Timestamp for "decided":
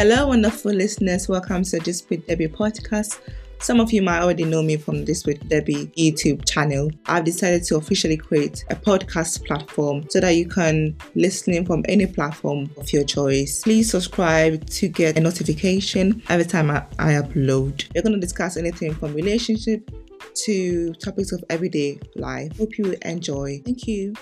7.24-7.64